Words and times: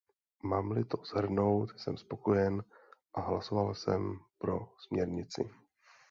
Mám-li 0.43 0.83
to 0.85 0.97
shrnout, 1.03 1.69
jsem 1.79 1.97
spokojen 1.97 2.63
a 3.13 3.21
hlasoval 3.21 3.73
jsem 3.73 4.19
pro 4.37 4.69
směrnici. 4.87 5.49